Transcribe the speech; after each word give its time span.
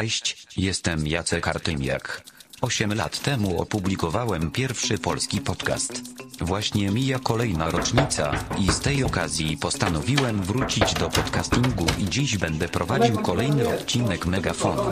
Cześć, 0.00 0.46
jestem 0.56 1.06
Jacek 1.06 1.48
Artymiak. 1.48 2.22
Osiem 2.60 2.94
lat 2.94 3.20
temu 3.20 3.60
opublikowałem 3.62 4.50
pierwszy 4.50 4.98
polski 4.98 5.40
podcast. 5.40 6.00
Właśnie 6.40 6.90
mija 6.90 7.18
kolejna 7.18 7.70
rocznica 7.70 8.44
i 8.58 8.72
z 8.72 8.80
tej 8.80 9.04
okazji 9.04 9.56
postanowiłem 9.56 10.42
wrócić 10.42 10.94
do 10.94 11.08
podcastingu 11.08 11.86
i 11.98 12.04
dziś 12.04 12.38
będę 12.38 12.68
prowadził 12.68 13.18
kolejny 13.18 13.68
odcinek 13.68 14.26
Megafonu. 14.26 14.82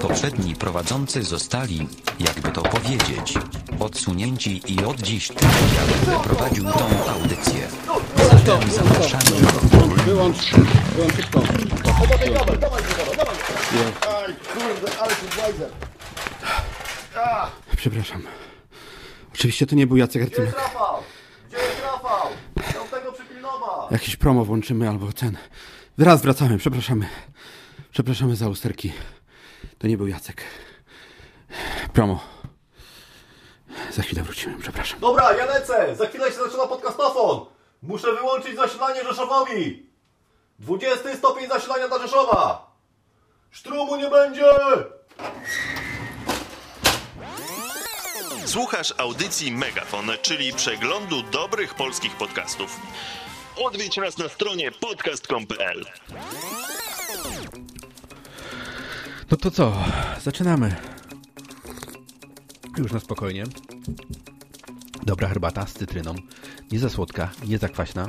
Poprzedni 0.00 0.54
prowadzący 0.54 1.22
zostali, 1.22 1.88
jakby 2.20 2.52
to 2.52 2.62
powiedzieć, 2.62 3.34
odsunięci 3.80 4.62
i 4.66 4.84
od 4.84 5.00
dziś 5.00 5.28
tylko 5.28 5.44
ja 5.46 5.96
będę 5.96 6.28
prowadził 6.28 6.64
tą 6.64 7.10
audycję. 7.10 7.68
Wyłącz, 8.42 10.04
wyłącz. 10.04 10.52
Aj, 14.06 14.34
kurde, 14.54 14.98
ale. 14.98 15.14
Przepraszam. 17.76 18.22
Oczywiście 19.34 19.66
to 19.66 19.74
nie 19.74 19.86
był 19.86 19.96
Jacek 19.96 20.30
Gdzie 20.30 20.42
jest. 20.42 20.54
Rafał? 20.56 21.02
Gdzie 21.48 21.56
jest 21.56 21.82
Rafał? 21.82 22.28
Chciał 22.68 22.84
tego 22.88 23.12
przypilnować. 23.12 23.90
Jakiś 23.90 24.16
promo 24.16 24.44
włączymy 24.44 24.88
albo 24.88 25.12
ten. 25.12 25.36
Zaraz 25.98 26.22
wracamy, 26.22 26.58
przepraszamy. 26.58 27.08
Przepraszamy 27.92 28.36
za 28.36 28.48
usterki. 28.48 28.92
To 29.78 29.86
nie 29.86 29.96
był 29.96 30.06
Jacek. 30.06 30.42
Promo. 31.92 32.20
Za 33.92 34.02
chwilę 34.02 34.22
wrócimy, 34.22 34.54
przepraszam. 34.60 35.00
Dobra, 35.00 35.32
ja 35.32 35.44
lecę. 35.44 35.96
Za 35.96 36.06
chwilę 36.06 36.28
się 36.28 36.36
zaczyna 36.36 36.66
podcastofon. 36.66 37.46
Muszę 37.82 38.12
wyłączyć 38.12 38.56
zasilanie 38.56 39.04
Rzeszowowi. 39.04 39.86
20 40.58 41.16
stopień 41.16 41.48
zasilania 41.48 41.88
dla 41.88 41.98
Rzeszowa. 41.98 42.72
Sztrumu 43.50 43.96
nie 43.96 44.10
będzie. 44.10 44.44
Słuchasz 48.46 48.94
audycji 48.98 49.52
Megafon, 49.52 50.10
czyli 50.22 50.52
przeglądu 50.52 51.22
dobrych 51.22 51.74
polskich 51.74 52.16
podcastów. 52.16 52.80
Odwiedź 53.56 53.96
nas 53.96 54.18
na 54.18 54.28
stronie 54.28 54.70
podcast.com.pl. 54.72 55.84
No 59.30 59.36
to 59.36 59.50
co? 59.50 59.72
Zaczynamy. 60.20 60.76
Już 62.78 62.92
na 62.92 63.00
spokojnie. 63.00 63.44
Dobra 65.02 65.28
herbata 65.28 65.66
z 65.66 65.72
cytryną. 65.72 66.14
Nie 66.72 66.78
za 66.78 66.90
słodka, 66.90 67.30
nie 67.46 67.58
za 67.58 67.68
kwaśna, 67.68 68.08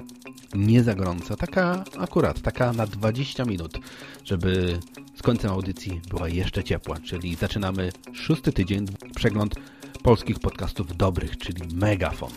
nie 0.55 0.83
za 0.83 0.95
gorąca. 0.95 1.35
Taka 1.35 1.83
akurat, 2.00 2.41
taka 2.41 2.73
na 2.73 2.88
20 2.88 3.45
minut, 3.45 3.80
żeby 4.25 4.80
z 5.16 5.22
końcem 5.22 5.52
audycji 5.52 6.02
była 6.09 6.30
jeszcze 6.30 6.63
ciepła. 6.63 6.97
Czyli 7.00 7.35
zaczynamy 7.35 7.91
szósty 8.13 8.53
tydzień, 8.53 8.85
przegląd 9.16 9.55
polskich 10.03 10.39
podcastów 10.39 10.97
dobrych, 10.97 11.38
czyli 11.38 11.75
Megafon. 11.75 12.31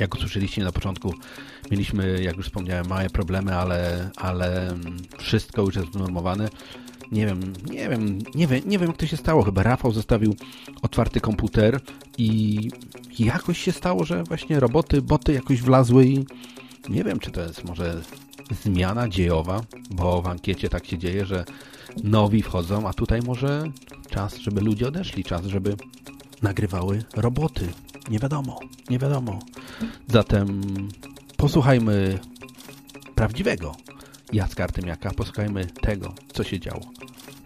Jak 0.00 0.14
usłyszeliście 0.14 0.64
na 0.64 0.72
początku, 0.72 1.14
mieliśmy, 1.70 2.22
jak 2.22 2.36
już 2.36 2.46
wspomniałem, 2.46 2.88
małe 2.88 3.10
problemy, 3.10 3.54
ale, 3.54 4.10
ale 4.16 4.74
wszystko 5.18 5.62
już 5.62 5.76
jest 5.76 5.92
znormowane. 5.92 6.48
Nie 7.12 7.26
wiem, 7.26 7.52
nie 7.70 7.88
wiem, 7.88 8.18
nie 8.34 8.46
wiem, 8.46 8.60
nie 8.66 8.78
wiem 8.78 8.88
jak 8.88 8.96
to 8.96 9.06
się 9.06 9.16
stało. 9.16 9.42
Chyba 9.42 9.62
Rafał 9.62 9.92
zostawił 9.92 10.34
otwarty 10.82 11.20
komputer 11.20 11.80
i 12.18 12.70
jakoś 13.18 13.58
się 13.58 13.72
stało, 13.72 14.04
że 14.04 14.24
właśnie 14.24 14.60
roboty, 14.60 15.02
boty 15.02 15.32
jakoś 15.32 15.62
wlazły 15.62 16.06
i 16.06 16.26
nie 16.88 17.04
wiem, 17.04 17.18
czy 17.18 17.30
to 17.30 17.40
jest 17.40 17.64
może 17.64 18.02
zmiana 18.62 19.08
dziejowa, 19.08 19.60
bo 19.90 20.22
w 20.22 20.26
ankiecie 20.26 20.68
tak 20.68 20.86
się 20.86 20.98
dzieje, 20.98 21.26
że 21.26 21.44
nowi 22.04 22.42
wchodzą, 22.42 22.88
a 22.88 22.92
tutaj 22.92 23.20
może 23.22 23.64
czas, 24.10 24.36
żeby 24.36 24.60
ludzie 24.60 24.88
odeszli, 24.88 25.24
czas, 25.24 25.46
żeby 25.46 25.76
nagrywały 26.42 27.04
roboty. 27.16 27.68
Nie 28.10 28.18
wiadomo, 28.18 28.60
nie 28.90 28.98
wiadomo. 28.98 29.38
Zatem 30.08 30.62
posłuchajmy 31.36 32.18
prawdziwego 33.14 33.74
Jacka 34.32 34.64
Artymiaka, 34.64 35.10
posłuchajmy 35.10 35.66
tego, 35.66 36.14
co 36.32 36.44
się 36.44 36.60
działo. 36.60 36.80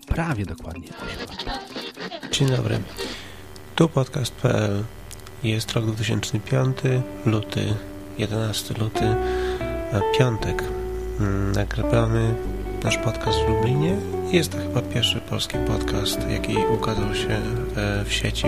Prawie 0.07 0.47
dokładnie. 0.47 0.89
Dzień 2.33 2.49
dobry. 2.49 2.79
Tu 3.75 3.89
podcast.pl. 3.89 4.85
Jest 5.43 5.73
rok 5.73 5.87
2005, 5.87 6.77
luty, 7.27 7.75
11 8.19 8.75
luty, 8.75 9.15
piątek. 10.19 10.65
Mm, 11.21 11.53
Nagrywamy 11.53 12.35
nasz 12.85 12.99
podcast 12.99 13.39
w 13.39 13.49
Lublinie. 13.49 13.97
Jest 14.33 14.53
to 14.53 14.59
chyba 14.59 14.83
pierwszy 14.83 15.21
polski 15.21 15.59
podcast, 15.67 16.19
jaki 16.31 16.57
ukazał 16.75 17.15
się 17.15 17.41
e, 17.77 18.05
w 18.05 18.13
sieci. 18.13 18.47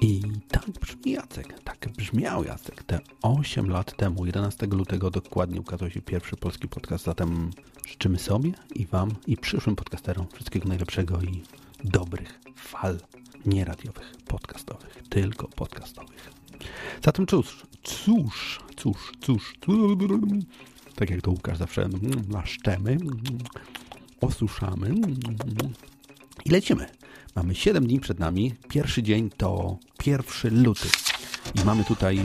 I 0.00 0.22
tak 0.48 0.70
brzmi 0.80 1.12
Jacek, 1.12 1.60
tak 1.64 1.88
brzmiał 1.96 2.44
Jacek. 2.44 2.82
Te 2.82 3.00
8 3.26 3.70
lat 3.70 3.96
temu, 3.96 4.26
11 4.26 4.66
lutego 4.66 5.10
dokładnie 5.10 5.60
ukazał 5.60 5.90
się 5.90 6.02
pierwszy 6.02 6.36
polski 6.36 6.68
podcast. 6.68 7.04
Zatem 7.04 7.50
życzymy 7.88 8.18
sobie 8.18 8.52
i 8.74 8.86
Wam 8.86 9.10
i 9.26 9.36
przyszłym 9.36 9.76
podcasterom 9.76 10.26
wszystkiego 10.34 10.68
najlepszego 10.68 11.20
i 11.22 11.42
dobrych 11.84 12.40
fal 12.56 12.98
nie 13.46 13.64
radiowych, 13.64 14.12
podcastowych, 14.28 15.02
tylko 15.08 15.48
podcastowych. 15.48 16.30
Zatem 17.04 17.26
cóż, 17.26 17.66
cóż, 17.82 18.60
cóż, 18.76 19.12
cóż, 19.20 19.54
tak 20.94 21.10
jak 21.10 21.22
to 21.22 21.30
Łukasz 21.30 21.58
zawsze 21.58 21.88
naszczemy, 22.28 22.96
osuszamy 24.20 24.94
i 26.44 26.50
lecimy. 26.50 26.86
Mamy 27.36 27.54
7 27.54 27.86
dni 27.86 28.00
przed 28.00 28.18
nami. 28.18 28.54
Pierwszy 28.68 29.02
dzień 29.02 29.30
to 29.36 29.78
1 30.06 30.62
luty. 30.62 30.88
I 31.54 31.64
mamy 31.64 31.84
tutaj 31.84 32.20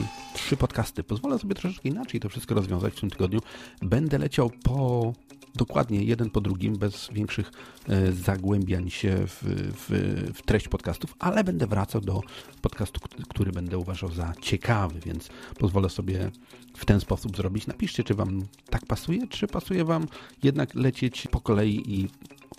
trzy 0.46 0.56
podcasty. 0.56 1.04
Pozwolę 1.04 1.38
sobie 1.38 1.54
troszeczkę 1.54 1.88
inaczej 1.88 2.20
to 2.20 2.28
wszystko 2.28 2.54
rozwiązać 2.54 2.94
w 2.94 3.00
tym 3.00 3.10
tygodniu. 3.10 3.40
Będę 3.82 4.18
leciał 4.18 4.50
po 4.62 5.12
dokładnie 5.54 6.04
jeden 6.04 6.30
po 6.30 6.40
drugim, 6.40 6.76
bez 6.78 7.08
większych 7.12 7.52
e, 7.88 8.12
zagłębiań 8.12 8.90
się 8.90 9.26
w, 9.26 9.42
w, 9.76 10.32
w 10.34 10.42
treść 10.42 10.68
podcastów, 10.68 11.14
ale 11.18 11.44
będę 11.44 11.66
wracał 11.66 12.00
do 12.00 12.20
podcastu, 12.62 13.00
który 13.28 13.52
będę 13.52 13.78
uważał 13.78 14.12
za 14.12 14.32
ciekawy, 14.40 15.00
więc 15.00 15.28
pozwolę 15.58 15.90
sobie 15.90 16.30
w 16.76 16.84
ten 16.84 17.00
sposób 17.00 17.36
zrobić. 17.36 17.66
Napiszcie, 17.66 18.04
czy 18.04 18.14
Wam 18.14 18.40
tak 18.70 18.86
pasuje, 18.86 19.26
czy 19.26 19.46
pasuje 19.46 19.84
Wam 19.84 20.06
jednak 20.42 20.74
lecieć 20.74 21.28
po 21.30 21.40
kolei 21.40 21.82
i 21.94 22.08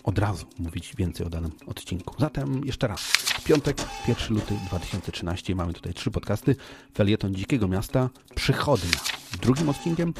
od 0.04 0.18
razu 0.18 0.46
mówić 0.58 0.96
więcej 0.96 1.26
o 1.26 1.30
danym 1.30 1.50
odcinku. 1.66 2.14
Zatem 2.18 2.64
jeszcze 2.64 2.86
raz. 2.86 3.12
Piątek, 3.44 3.76
1 4.08 4.36
luty 4.36 4.54
2013. 4.66 5.54
Mamy 5.54 5.72
tutaj 5.72 5.94
trzy 5.94 6.10
podcasty. 6.10 6.56
Felieton 6.94 7.34
Dzikiego 7.34 7.68
Miasta, 7.68 8.10
Przychodnia. 8.34 9.00
Drugim 9.42 9.68
odcinkiem 9.68 10.14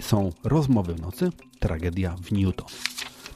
są 0.00 0.32
Rozmowy 0.44 0.94
w 0.94 1.00
nocy, 1.00 1.30
Tragedia 1.58 2.16
w 2.22 2.32
Newton. 2.32 2.66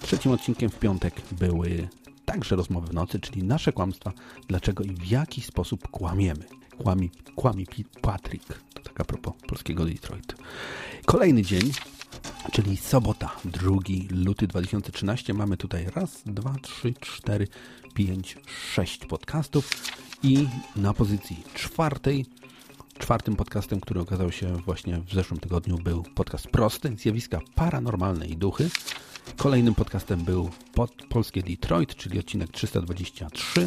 Trzecim 0.01 0.33
odcinkiem 0.33 0.71
w 0.71 0.79
piątek 0.79 1.15
były 1.33 1.89
także 2.25 2.57
Rozmowy 2.57 2.87
w 2.87 2.95
nocy, 2.95 3.21
czyli 3.21 3.43
nasze 3.43 3.73
kłamstwa, 3.73 4.13
dlaczego 4.49 4.85
i 4.85 4.93
w 4.93 5.07
jaki 5.07 5.43
sposób 5.43 5.89
kłamiemy. 5.89 6.45
Kłami, 6.79 7.11
kłami 7.37 7.67
Patrick. 8.03 8.47
To 8.75 8.83
tak 8.83 9.01
a 9.01 9.05
propos 9.05 9.35
polskiego 9.49 9.85
Detroit. 9.85 10.35
Kolejny 11.05 11.43
dzień, 11.43 11.73
czyli 12.53 12.77
sobota, 12.77 13.31
2 13.45 13.71
luty 14.11 14.47
2013. 14.47 15.35
Mamy 15.35 15.57
tutaj 15.57 15.87
raz, 15.95 16.23
dwa, 16.27 16.55
trzy, 16.63 16.95
cztery, 17.01 17.49
pięć, 17.95 18.37
sześć 18.73 19.07
podcastów 19.07 19.71
i 20.23 20.49
na 20.77 20.95
pozycji 20.95 21.43
czwartej, 21.55 22.27
czwartym 22.99 23.37
podcastem, 23.37 23.81
który 23.81 24.01
okazał 24.01 24.33
się 24.33 24.57
właśnie 24.57 24.99
w 24.99 25.15
zeszłym 25.15 25.41
tygodniu 25.41 25.79
był 25.79 26.03
podcast 26.15 26.49
Prosty, 26.49 26.97
zjawiska 26.97 27.41
paranormalne 27.55 28.27
i 28.27 28.37
duchy. 28.37 28.71
Kolejnym 29.37 29.75
podcastem 29.75 30.25
był 30.25 30.51
pod 30.75 30.93
Polskie 31.09 31.43
Detroit, 31.43 31.95
czyli 31.95 32.19
odcinek 32.19 32.51
323, 32.51 33.67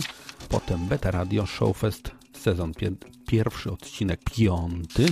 potem 0.49 0.87
Beta 0.87 1.11
Radio 1.11 1.45
Showfest, 1.45 2.11
sezon 2.39 2.71
pie- 2.73 2.95
pierwszy, 3.27 3.71
odcinek 3.71 4.19
piąty. 4.23 5.05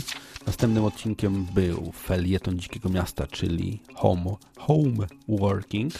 Następnym 0.45 0.85
odcinkiem 0.85 1.45
był 1.45 1.91
Felieton 1.91 2.59
Dzikiego 2.59 2.89
Miasta, 2.89 3.27
czyli 3.27 3.81
Home, 3.95 4.35
home 4.57 5.07
Working. 5.27 5.93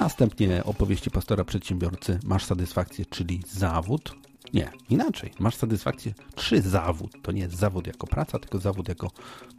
Następnie 0.00 0.64
opowieści 0.64 1.10
pastora 1.10 1.44
przedsiębiorcy 1.44 2.18
Masz 2.24 2.44
satysfakcję, 2.44 3.04
czyli 3.06 3.42
zawód. 3.48 4.14
Nie, 4.54 4.70
inaczej. 4.90 5.30
Masz 5.38 5.54
satysfakcję, 5.54 6.14
czy 6.34 6.62
zawód. 6.62 7.12
To 7.22 7.32
nie 7.32 7.42
jest 7.42 7.56
zawód 7.56 7.86
jako 7.86 8.06
praca, 8.06 8.38
tylko 8.38 8.58
zawód 8.58 8.88
jako 8.88 9.10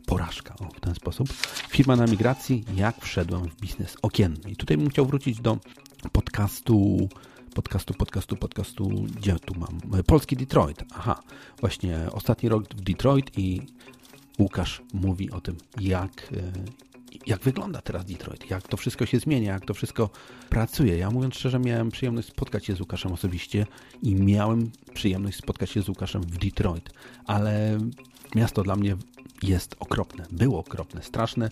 porażka. 0.06 0.56
O, 0.60 0.66
w 0.66 0.80
ten 0.80 0.96
sposób. 0.96 1.34
Firma 1.70 1.96
na 1.96 2.06
migracji, 2.06 2.66
jak 2.76 3.02
wszedłem 3.02 3.50
w 3.50 3.56
biznes 3.56 3.98
okienny. 4.02 4.52
I 4.52 4.56
tutaj 4.56 4.78
bym 4.78 4.90
chciał 4.90 5.06
wrócić 5.06 5.42
do 5.42 5.58
podcastu, 6.12 7.10
podcastu, 7.58 7.94
podcastu, 7.94 8.36
podcastu, 8.36 8.90
gdzie 9.16 9.36
tu 9.40 9.54
mam? 9.60 10.04
Polski 10.06 10.36
Detroit. 10.36 10.84
Aha, 10.96 11.20
właśnie 11.60 12.00
ostatni 12.12 12.50
rok 12.50 12.64
w 12.64 12.82
Detroit 12.82 13.38
i 13.38 13.62
Łukasz 14.40 14.82
mówi 14.94 15.32
o 15.32 15.42
tym, 15.42 15.58
jak, 15.82 16.34
e, 16.34 16.52
jak 17.28 17.42
wygląda 17.42 17.82
teraz 17.82 18.06
Detroit, 18.06 18.50
jak 18.50 18.68
to 18.68 18.78
wszystko 18.78 19.06
się 19.06 19.20
zmienia, 19.20 19.54
jak 19.54 19.66
to 19.66 19.74
wszystko 19.74 20.10
pracuje. 20.50 20.98
Ja 20.98 21.12
mówiąc 21.12 21.36
szczerze, 21.36 21.60
miałem 21.60 21.92
przyjemność 21.92 22.28
spotkać 22.28 22.66
się 22.66 22.76
z 22.76 22.80
Łukaszem 22.80 23.12
osobiście 23.12 23.66
i 24.04 24.16
miałem 24.16 24.72
przyjemność 24.94 25.38
spotkać 25.38 25.70
się 25.70 25.82
z 25.82 25.90
Łukaszem 25.90 26.22
w 26.22 26.38
Detroit, 26.38 26.90
ale 27.26 27.78
miasto 28.36 28.64
dla 28.64 28.76
mnie 28.76 28.96
jest 29.44 29.76
okropne, 29.80 30.26
było 30.32 30.60
okropne, 30.60 31.04
straszne, 31.04 31.50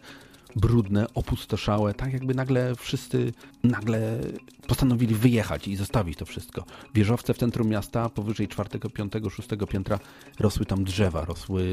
brudne, 0.56 1.13
opustoszałe, 1.13 1.94
tak 1.94 2.13
jakby 2.13 2.36
nagle 2.36 2.75
wszyscy 2.75 3.34
nagle 3.63 4.19
postanowili 4.68 5.16
wyjechać 5.16 5.68
i 5.68 5.75
zostawić 5.75 6.18
to 6.18 6.25
wszystko. 6.25 6.66
Wieżowce 6.94 7.34
w 7.34 7.38
centrum 7.38 7.68
miasta, 7.68 8.10
powyżej 8.10 8.48
czwartego, 8.48 8.90
piątego, 8.90 9.30
szóstego 9.30 9.68
piętra 9.68 10.00
rosły 10.40 10.66
tam 10.66 10.84
drzewa, 10.84 11.25
rosły 11.25 11.66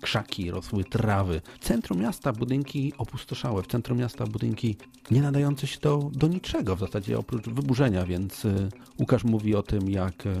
krzaki, 0.00 0.50
rosły 0.50 0.84
trawy. 0.84 1.40
W 1.60 1.64
centrum 1.64 2.00
miasta 2.00 2.32
budynki 2.32 2.92
opustoszałe, 2.98 3.62
w 3.62 3.66
centrum 3.66 3.98
miasta 3.98 4.26
budynki 4.26 4.76
nie 5.10 5.22
nadające 5.22 5.66
się 5.66 5.80
do, 5.80 6.10
do 6.12 6.28
niczego 6.28 6.76
w 6.76 6.80
zasadzie 6.80 7.18
oprócz 7.18 7.48
wyburzenia, 7.48 8.06
więc 8.06 8.44
y, 8.44 8.68
Łukasz 9.00 9.24
mówi 9.24 9.54
o 9.54 9.62
tym, 9.62 9.90
jak 9.90 10.26
y, 10.26 10.36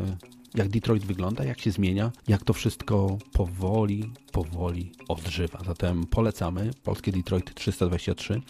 jak 0.54 0.68
Detroit 0.68 1.04
wygląda, 1.04 1.44
jak 1.44 1.60
się 1.60 1.70
zmienia, 1.70 2.12
jak 2.28 2.44
to 2.44 2.52
wszystko 2.52 3.18
powoli, 3.32 4.12
powoli 4.32 4.92
odżywa. 5.08 5.58
Zatem 5.66 6.06
polecamy 6.06 6.70
Polskie 6.84 7.12
Detroit 7.12 7.54
323. 7.54 8.40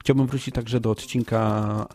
Chciałbym 0.00 0.26
wrócić 0.26 0.54
także 0.54 0.80
do 0.80 0.90
odcinka 0.90 1.38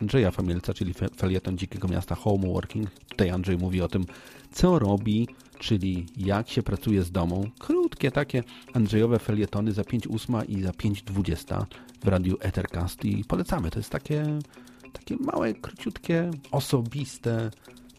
Andrzeja 0.00 0.30
Famielca, 0.30 0.74
czyli 0.74 0.94
felieton 1.16 1.58
Dzikiego 1.58 1.88
Miasta 1.88 2.14
Homeworking. 2.14 2.90
Tutaj 2.90 3.30
Andrzej 3.30 3.58
mówi 3.58 3.82
o 3.82 3.88
tym, 3.88 4.06
co 4.52 4.78
robi, 4.78 5.28
czyli 5.58 6.06
jak 6.16 6.48
się 6.48 6.62
pracuje 6.62 7.02
z 7.02 7.10
domu. 7.10 7.48
Krótkie 7.58 8.10
takie 8.10 8.42
Andrzejowe 8.74 9.18
felietony 9.18 9.72
za 9.72 9.82
5.8 9.82 10.48
i 10.48 10.62
za 10.62 10.70
5.20 10.70 11.64
w 12.04 12.08
radiu 12.08 12.36
Ethercast 12.40 13.04
i 13.04 13.24
polecamy. 13.24 13.70
To 13.70 13.78
jest 13.78 13.90
takie, 13.90 14.38
takie 14.92 15.16
małe, 15.16 15.54
króciutkie, 15.54 16.30
osobiste 16.50 17.50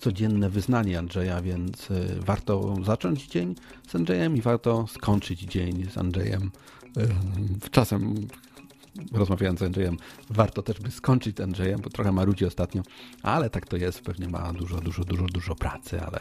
codzienne 0.03 0.50
wyznanie 0.50 1.00
Andrzeja, 1.00 1.41
więc 1.41 1.91
y, 1.91 2.17
warto 2.19 2.75
zacząć 2.83 3.27
dzień 3.27 3.55
z 3.88 3.95
Andrzejem 3.95 4.38
i 4.38 4.41
warto 4.41 4.88
skończyć 4.88 5.39
dzień 5.39 5.89
z 5.91 5.97
Andrzejem. 5.97 6.51
Y, 7.65 7.69
czasem 7.71 8.15
rozmawiając 9.11 9.59
z 9.59 9.63
Andrzejem, 9.63 9.97
warto 10.29 10.61
też 10.61 10.79
by 10.79 10.91
skończyć 10.91 11.38
z 11.38 11.41
Andrzejem, 11.41 11.81
bo 11.81 11.89
trochę 11.89 12.11
marudzi 12.11 12.45
ostatnio, 12.45 12.81
ale 13.23 13.50
tak 13.50 13.67
to 13.67 13.77
jest, 13.77 14.01
pewnie 14.01 14.27
ma 14.27 14.53
dużo, 14.53 14.81
dużo, 14.81 15.03
dużo, 15.03 15.25
dużo 15.25 15.55
pracy, 15.55 16.01
ale 16.01 16.19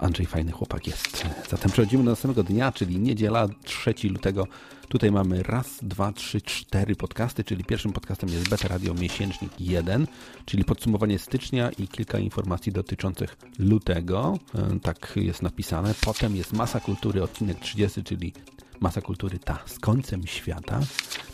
Andrzej 0.00 0.26
fajny 0.26 0.52
chłopak 0.52 0.86
jest. 0.86 1.26
Zatem 1.50 1.70
przechodzimy 1.70 2.04
do 2.04 2.10
następnego 2.10 2.48
dnia, 2.48 2.72
czyli 2.72 2.98
niedziela 2.98 3.48
3 3.64 3.94
lutego. 4.08 4.46
Tutaj 4.88 5.12
mamy 5.12 5.42
raz, 5.42 5.78
dwa, 5.82 6.12
trzy, 6.12 6.40
cztery 6.40 6.96
podcasty, 6.96 7.44
czyli 7.44 7.64
pierwszym 7.64 7.92
podcastem 7.92 8.28
jest 8.28 8.48
Beta 8.48 8.68
Radio 8.68 8.94
Miesięcznik 8.94 9.60
1, 9.60 10.06
czyli 10.44 10.64
podsumowanie 10.64 11.18
stycznia 11.18 11.70
i 11.70 11.88
kilka 11.88 12.18
informacji 12.18 12.72
dotyczących 12.72 13.36
lutego. 13.58 14.38
E, 14.54 14.80
tak 14.80 15.12
jest 15.16 15.42
napisane. 15.42 15.94
Potem 16.00 16.36
jest 16.36 16.52
Masa 16.52 16.80
Kultury, 16.80 17.22
odcinek 17.22 17.60
30, 17.60 18.04
czyli 18.04 18.32
Masa 18.80 19.00
Kultury 19.00 19.38
ta 19.38 19.58
z 19.66 19.78
końcem 19.78 20.26
świata. 20.26 20.80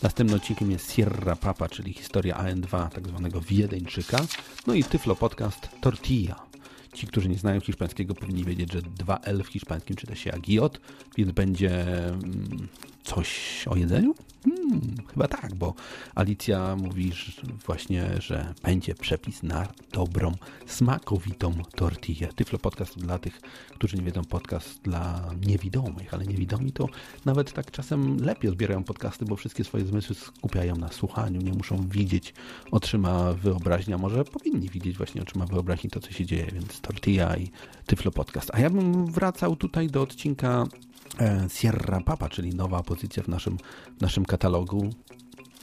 Następnym 0.02 0.40
odcinkiem 0.40 0.70
jest 0.70 0.92
Sierra 0.92 1.36
Papa, 1.36 1.68
czyli 1.68 1.92
historia 1.92 2.36
AN2, 2.36 2.88
tak 2.88 3.08
zwanego 3.08 3.40
Wiedeńczyka. 3.40 4.18
No 4.66 4.74
i 4.74 4.84
Tyflo 4.84 5.16
Podcast 5.16 5.68
Tortilla 5.80 6.47
Ci, 6.92 7.06
którzy 7.06 7.28
nie 7.28 7.38
znają 7.38 7.60
hiszpańskiego, 7.60 8.14
powinni 8.14 8.44
wiedzieć, 8.44 8.72
że 8.72 8.80
2L 8.80 9.42
w 9.42 9.46
hiszpańskim 9.46 9.96
czyta 9.96 10.14
się 10.14 10.30
jak 10.30 10.48
J, 10.48 10.80
więc 11.16 11.32
będzie 11.32 11.88
mm, 12.08 12.68
coś 13.02 13.64
o 13.68 13.76
jedzeniu? 13.76 14.14
Hmm, 14.68 14.96
chyba 15.12 15.28
tak, 15.28 15.54
bo 15.54 15.74
Alicja 16.14 16.76
mówi 16.76 17.12
że 17.12 17.42
właśnie, 17.66 18.08
że 18.18 18.54
będzie 18.62 18.94
przepis 18.94 19.42
na 19.42 19.68
dobrą, 19.92 20.32
smakowitą 20.66 21.52
tortillę. 21.76 22.28
Tyflo 22.36 22.58
podcast 22.58 22.98
dla 22.98 23.18
tych, 23.18 23.40
którzy 23.70 23.96
nie 23.96 24.02
wiedzą, 24.02 24.24
podcast 24.24 24.82
dla 24.82 25.30
niewidomych, 25.46 26.14
ale 26.14 26.24
niewidomi 26.24 26.72
to 26.72 26.88
nawet 27.24 27.52
tak 27.52 27.70
czasem 27.70 28.24
lepiej 28.24 28.50
odbierają 28.50 28.84
podcasty, 28.84 29.24
bo 29.24 29.36
wszystkie 29.36 29.64
swoje 29.64 29.84
zmysły 29.84 30.14
skupiają 30.14 30.76
na 30.76 30.88
słuchaniu, 30.88 31.40
nie 31.40 31.52
muszą 31.52 31.88
widzieć 31.88 32.34
oczyma 32.70 33.32
wyobraźni, 33.32 33.94
a 33.94 33.98
może 33.98 34.24
powinni 34.24 34.68
widzieć 34.68 34.96
właśnie 34.96 35.22
oczyma 35.22 35.46
wyobraźni 35.46 35.90
to, 35.90 36.00
co 36.00 36.12
się 36.12 36.26
dzieje, 36.26 36.46
więc 36.52 36.80
tortilla 36.80 37.36
i 37.36 37.50
Tyflo 37.86 38.10
podcast. 38.10 38.50
A 38.54 38.60
ja 38.60 38.70
bym 38.70 39.06
wracał 39.06 39.56
tutaj 39.56 39.88
do 39.88 40.02
odcinka 40.02 40.66
Sierra 41.52 42.00
Papa, 42.00 42.28
czyli 42.28 42.54
nowa 42.54 42.82
pozycja 42.82 43.22
w 43.22 43.28
naszym, 43.28 43.58
w 43.98 44.00
naszym 44.00 44.24
katalogu. 44.24 44.90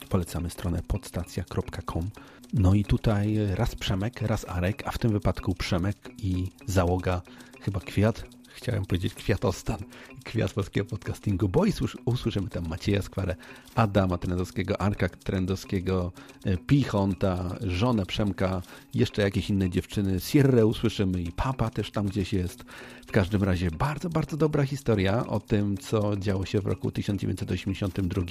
Polecamy 0.09 0.49
stronę 0.49 0.81
podstacja.com. 0.87 2.09
No 2.53 2.73
i 2.73 2.83
tutaj 2.85 3.37
raz 3.55 3.75
Przemek, 3.75 4.21
raz 4.21 4.45
Arek, 4.49 4.83
a 4.87 4.91
w 4.91 4.97
tym 4.97 5.11
wypadku 5.11 5.55
Przemek 5.55 5.97
i 6.17 6.51
załoga 6.65 7.21
chyba 7.61 7.79
Kwiat, 7.79 8.23
chciałem 8.55 8.85
powiedzieć 8.85 9.13
kwiatostan, 9.13 9.77
kwiat 10.23 10.53
polskiego 10.53 10.85
podcastingu, 10.85 11.49
bo 11.49 11.63
usłyszymy 12.05 12.49
tam 12.49 12.67
Macieja 12.67 13.01
Skwarę, 13.01 13.35
Adama 13.75 14.17
Trendowskiego, 14.17 14.81
Arka 14.81 15.09
Trendowskiego, 15.09 16.11
e, 16.45 16.57
Pichonta, 16.57 17.55
żonę 17.61 18.05
Przemka, 18.05 18.61
jeszcze 18.93 19.21
jakieś 19.21 19.49
inne 19.49 19.69
dziewczyny, 19.69 20.19
Sierrę 20.19 20.65
usłyszymy 20.65 21.21
i 21.21 21.31
Papa 21.31 21.69
też 21.69 21.91
tam 21.91 22.05
gdzieś 22.05 22.33
jest. 22.33 22.63
W 23.07 23.11
każdym 23.11 23.43
razie 23.43 23.71
bardzo, 23.71 24.09
bardzo 24.09 24.37
dobra 24.37 24.63
historia 24.63 25.27
o 25.27 25.39
tym, 25.39 25.77
co 25.77 26.17
działo 26.17 26.45
się 26.45 26.61
w 26.61 26.65
roku 26.65 26.91
1982, 26.91 28.23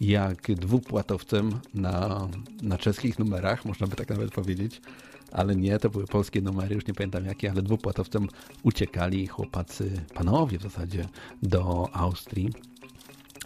jak 0.00 0.52
dwupłatowcem 0.52 1.60
na, 1.74 2.28
na 2.62 2.78
czeskich 2.78 3.18
numerach, 3.18 3.64
można 3.64 3.86
by 3.86 3.96
tak 3.96 4.08
nawet 4.08 4.30
powiedzieć, 4.30 4.80
ale 5.32 5.56
nie, 5.56 5.78
to 5.78 5.90
były 5.90 6.06
polskie 6.06 6.40
numery, 6.40 6.74
już 6.74 6.86
nie 6.86 6.94
pamiętam 6.94 7.24
jakie, 7.24 7.50
ale 7.50 7.62
dwupłatowcem 7.62 8.28
uciekali 8.62 9.26
chłopacy, 9.26 9.90
panowie 10.14 10.58
w 10.58 10.62
zasadzie, 10.62 11.04
do 11.42 11.88
Austrii. 11.92 12.50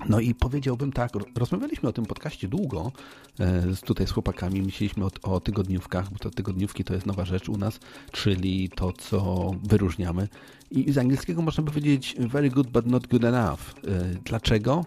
No 0.08 0.20
i 0.20 0.34
powiedziałbym 0.34 0.92
tak, 0.92 1.12
rozmawialiśmy 1.36 1.88
o 1.88 1.92
tym 1.92 2.06
podcaście 2.06 2.48
długo, 2.48 2.92
e, 3.40 3.62
tutaj 3.84 4.06
z 4.06 4.10
chłopakami, 4.10 4.62
myśleliśmy 4.62 5.04
o, 5.04 5.10
o, 5.22 5.40
tygodniówkach, 5.40 6.10
bo 6.10 6.18
to 6.18 6.30
tygodniówki 6.30 6.84
to 6.84 6.94
jest 6.94 7.06
nowa 7.06 7.24
rzecz 7.24 7.48
u 7.48 7.56
nas, 7.56 7.80
czyli 8.12 8.68
to, 8.68 8.92
co 8.92 9.50
wyróżniamy. 9.62 10.28
I 10.72 10.92
z 10.92 10.98
angielskiego 10.98 11.42
można 11.42 11.64
powiedzieć 11.64 12.16
very 12.18 12.50
good, 12.50 12.70
but 12.70 12.86
not 12.86 13.06
good 13.06 13.24
enough. 13.24 13.60
E, 13.60 14.04
dlaczego? 14.24 14.84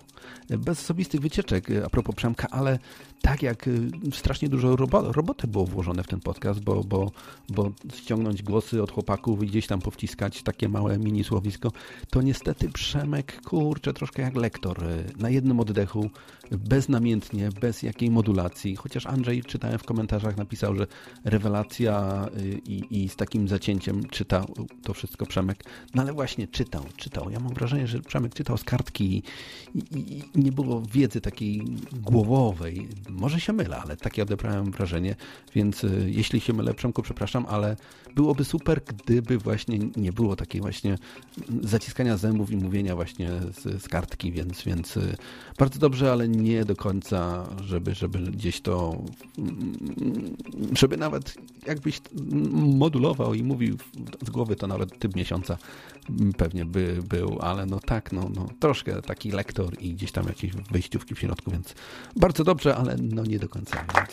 Bez 0.49 0.79
osobistych 0.79 1.21
wycieczek, 1.21 1.71
e, 1.71 1.85
a 1.85 1.89
propos 1.89 2.15
Przemka, 2.15 2.47
ale 2.51 2.79
tak 3.21 3.43
jak 3.43 3.69
strasznie 4.13 4.49
dużo 4.49 4.75
robo 4.75 5.11
roboty 5.11 5.47
było 5.47 5.65
włożone 5.65 6.03
w 6.03 6.07
ten 6.07 6.19
podcast, 6.19 6.59
bo, 6.59 6.83
bo, 6.83 7.11
bo 7.49 7.71
ściągnąć 7.95 8.43
głosy 8.43 8.83
od 8.83 8.91
chłopaków 8.91 9.43
i 9.43 9.47
gdzieś 9.47 9.67
tam 9.67 9.81
powciskać 9.81 10.43
takie 10.43 10.69
małe 10.69 10.97
mini 10.99 11.23
słowisko, 11.23 11.71
to 12.09 12.21
niestety 12.21 12.69
Przemek, 12.69 13.41
kurczę, 13.41 13.93
troszkę 13.93 14.21
jak 14.21 14.35
lektor, 14.35 14.83
na 15.19 15.29
jednym 15.29 15.59
oddechu, 15.59 16.09
beznamiętnie, 16.51 17.49
bez 17.61 17.83
jakiej 17.83 18.11
modulacji, 18.11 18.75
chociaż 18.75 19.05
Andrzej, 19.05 19.43
czytałem 19.43 19.79
w 19.79 19.83
komentarzach, 19.83 20.37
napisał, 20.37 20.75
że 20.75 20.87
rewelacja 21.23 22.25
i, 22.65 23.03
i 23.03 23.09
z 23.09 23.15
takim 23.15 23.47
zacięciem 23.47 24.03
czytał 24.03 24.53
to 24.83 24.93
wszystko 24.93 25.25
Przemek, 25.25 25.63
no 25.95 26.01
ale 26.01 26.13
właśnie 26.13 26.47
czytał, 26.47 26.83
czytał. 26.95 27.29
Ja 27.29 27.39
mam 27.39 27.53
wrażenie, 27.53 27.87
że 27.87 27.99
Przemek 27.99 28.33
czytał 28.33 28.57
z 28.57 28.63
kartki 28.63 29.23
i, 29.75 29.79
i, 29.79 30.19
i 30.19 30.39
nie 30.39 30.51
było 30.51 30.81
wiedzy 30.81 31.21
takiej 31.21 31.65
głowowej, 32.01 32.87
może 33.09 33.39
się 33.39 33.53
mylę, 33.53 33.77
ale 33.77 33.97
takie 33.97 34.23
odebrałem 34.23 34.71
wrażenie, 34.71 35.15
więc 35.55 35.83
y, 35.83 36.11
jeśli 36.11 36.39
się 36.39 36.53
mylę, 36.53 36.73
Przemku, 36.73 37.01
przepraszam, 37.01 37.45
ale 37.49 37.77
byłoby 38.15 38.45
super, 38.45 38.81
gdyby 38.83 39.37
właśnie 39.37 39.79
nie 39.95 40.13
było 40.13 40.35
takiej 40.35 40.61
właśnie 40.61 40.97
zaciskania 41.61 42.17
zębów 42.17 42.51
i 42.51 42.57
mówienia 42.57 42.95
właśnie 42.95 43.29
z, 43.29 43.83
z 43.83 43.87
kartki, 43.87 44.31
więc, 44.31 44.63
więc 44.63 44.97
y, 44.97 45.17
bardzo 45.57 45.79
dobrze, 45.79 46.11
ale 46.11 46.27
nie 46.27 46.65
do 46.65 46.75
końca, 46.75 47.49
żeby, 47.63 47.95
żeby 47.95 48.19
gdzieś 48.19 48.61
to, 48.61 49.03
żeby 50.79 50.97
nawet 50.97 51.37
jakbyś 51.67 52.01
modulował 52.51 53.33
i 53.33 53.43
mówił 53.43 53.77
z 54.25 54.29
głowy, 54.29 54.55
to 54.55 54.67
nawet 54.67 54.99
typ 54.99 55.15
miesiąca 55.15 55.57
pewnie 56.37 56.65
by 56.65 56.99
był, 57.09 57.37
ale 57.41 57.65
no 57.65 57.79
tak, 57.79 58.11
no, 58.11 58.29
no 58.35 58.49
troszkę 58.59 59.01
taki 59.01 59.31
lektor 59.31 59.81
i 59.81 59.93
gdzieś 59.93 60.11
tam 60.11 60.25
jakieś 60.27 60.51
wejściówki 60.71 61.15
w 61.15 61.19
środku, 61.19 61.51
więc 61.51 61.75
bardzo 62.15 62.43
dobrze, 62.43 62.75
ale 62.75 62.95
no 62.97 63.23
nie 63.23 63.39
do 63.39 63.49
końca, 63.49 63.85
więc, 63.95 64.09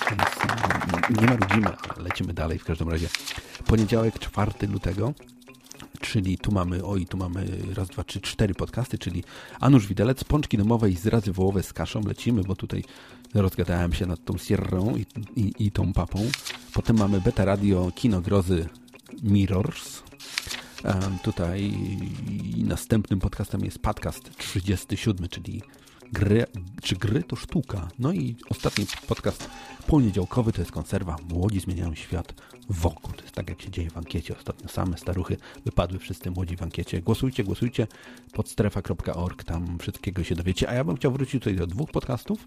nie 1.21 1.27
marudzimy, 1.27 1.71
lecimy 1.97 2.33
dalej 2.35 2.59
w 2.59 2.65
każdym 2.65 2.89
razie. 2.89 3.09
Poniedziałek 3.67 4.19
4 4.19 4.53
lutego 4.69 5.15
czyli 6.03 6.39
tu 6.39 6.53
mamy, 6.53 6.85
oj, 6.85 7.07
tu 7.07 7.17
mamy 7.17 7.47
raz, 7.75 7.89
dwa, 7.89 8.05
trzy, 8.05 8.21
cztery 8.21 8.55
podcasty, 8.55 8.99
czyli 8.99 9.25
Anusz 9.61 9.87
Widelec, 9.87 10.25
Pączki 10.25 10.59
domowe 10.59 10.91
i 10.91 10.97
zrazy 10.97 11.33
wołowe 11.33 11.63
z 11.63 11.73
kaszą. 11.73 12.01
Lecimy, 12.01 12.43
bo 12.43 12.57
tutaj 12.57 12.85
rozgadałem 13.35 13.93
się 13.93 14.07
nad 14.07 14.25
tą 14.25 14.39
Sierrą 14.39 14.97
i, 14.97 15.07
i, 15.41 15.67
i 15.67 15.71
tą 15.71 15.93
papą. 15.93 16.31
Potem 16.73 16.97
mamy 16.97 17.21
Beta 17.21 17.45
Radio, 17.45 17.93
Kino 17.95 18.21
Grozy 18.21 18.69
Mirrors. 19.23 20.03
Tutaj 21.23 21.73
następnym 22.57 23.21
podcastem 23.21 23.65
jest 23.65 23.79
podcast 23.79 24.37
37, 24.37 25.29
czyli 25.29 25.63
gry, 26.13 26.47
czy 26.83 26.97
gry 26.97 27.23
to 27.23 27.37
sztuka. 27.37 27.89
No 27.99 28.13
i 28.13 28.37
ostatni 28.51 28.87
podcast 29.09 29.51
poniedziałkowy 29.87 30.53
to 30.53 30.61
jest 30.61 30.73
konserwa. 30.73 31.17
Młodzi 31.29 31.61
zmieniają 31.61 31.95
świat 31.95 32.35
wokół. 32.69 33.13
To 33.13 33.23
jest 33.23 33.35
tak, 33.35 33.49
jak 33.49 33.63
się 33.63 33.71
dzieje 33.71 33.91
w 33.91 33.97
ankiecie. 33.97 34.37
Ostatnio 34.37 34.69
same 34.69 34.99
staruchy 34.99 35.37
wypadły 35.65 35.99
wszyscy 35.99 36.31
młodzi 36.31 36.57
w 36.57 36.63
ankiecie. 36.63 37.03
Głosujcie, 37.03 37.45
głosujcie 37.45 37.87
pod 38.33 38.49
strefa.org, 38.49 39.45
tam 39.45 39.79
wszystkiego 39.79 40.25
się 40.25 40.35
dowiecie. 40.35 40.69
A 40.69 40.75
ja 40.75 40.85
bym 40.85 40.97
chciał 40.97 41.13
wrócić 41.13 41.43
tutaj 41.43 41.57
do 41.57 41.67
dwóch 41.67 41.91
podcastów, 41.91 42.47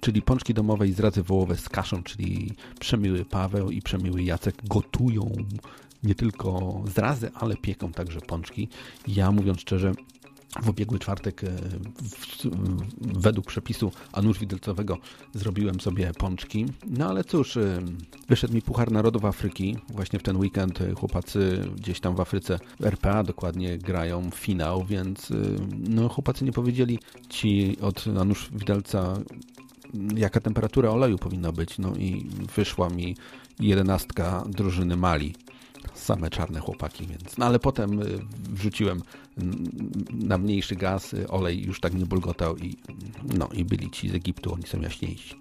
czyli 0.00 0.22
Pączki 0.22 0.54
Domowe 0.54 0.88
i 0.88 0.92
Zrazy 0.92 1.22
Wołowe 1.22 1.56
z 1.56 1.68
kaszą, 1.68 2.02
czyli 2.02 2.52
Przemiły 2.80 3.24
Paweł 3.24 3.70
i 3.70 3.82
Przemiły 3.82 4.22
Jacek 4.22 4.54
gotują 4.64 5.32
nie 6.02 6.14
tylko 6.14 6.82
zrazy, 6.94 7.30
ale 7.34 7.56
pieką 7.56 7.92
także 7.92 8.20
pączki. 8.20 8.68
Ja 9.06 9.32
mówiąc 9.32 9.60
szczerze, 9.60 9.92
w 10.62 10.68
ubiegły 10.68 10.98
czwartek 10.98 11.44
e, 11.44 11.48
w, 12.02 12.48
według 13.20 13.46
przepisu 13.46 13.92
Anusz 14.12 14.38
Widelcowego 14.38 14.98
zrobiłem 15.34 15.80
sobie 15.80 16.12
pączki. 16.18 16.66
No 16.86 17.08
ale 17.08 17.24
cóż, 17.24 17.56
e, 17.56 17.82
wyszedł 18.28 18.54
mi 18.54 18.62
Puchar 18.62 18.92
Narodów 18.92 19.24
Afryki. 19.24 19.76
Właśnie 19.88 20.18
w 20.18 20.22
ten 20.22 20.36
weekend 20.36 20.80
e, 20.80 20.94
chłopacy 20.94 21.68
gdzieś 21.76 22.00
tam 22.00 22.16
w 22.16 22.20
Afryce, 22.20 22.58
w 22.80 22.84
RPA 22.84 23.22
dokładnie, 23.22 23.78
grają 23.78 24.30
finał, 24.30 24.84
więc 24.84 25.32
no, 25.88 26.08
chłopacy 26.08 26.44
nie 26.44 26.52
powiedzieli 26.52 26.98
ci 27.28 27.76
od 27.80 28.04
Anusz 28.20 28.50
Widelca 28.52 29.18
jaka 30.16 30.40
temperatura 30.40 30.90
oleju 30.90 31.18
powinna 31.18 31.52
być. 31.52 31.78
No 31.78 31.94
i 31.94 32.30
wyszła 32.56 32.88
mi 32.90 33.16
jedenastka 33.60 34.44
drużyny 34.48 34.96
Mali 34.96 35.34
same 36.04 36.30
czarne 36.30 36.60
chłopaki, 36.60 37.06
więc. 37.06 37.38
No 37.38 37.46
ale 37.46 37.58
potem 37.58 38.02
y, 38.02 38.18
wrzuciłem 38.32 39.02
na 40.12 40.38
mniejszy 40.38 40.76
gaz, 40.76 41.14
y, 41.14 41.28
olej 41.28 41.62
już 41.62 41.80
tak 41.80 41.94
nie 41.94 42.06
bulgotał 42.06 42.56
i 42.56 42.76
no 43.38 43.48
i 43.52 43.64
byli 43.64 43.90
ci 43.90 44.08
z 44.08 44.14
Egiptu, 44.14 44.54
oni 44.54 44.62
są 44.66 44.80
jaśniejsi. 44.80 45.34